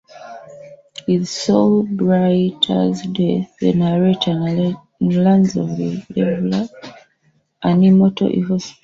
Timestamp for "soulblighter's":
1.27-3.03